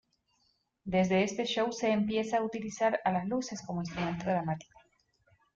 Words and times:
Desde 0.83 1.23
este 1.23 1.45
show 1.45 1.71
se 1.71 1.91
empieza 1.91 2.37
a 2.39 2.43
utilizar 2.43 2.99
a 3.05 3.11
las 3.11 3.27
luces 3.27 3.61
como 3.61 3.81
instrumento 3.81 4.25
dramático. 4.25 4.79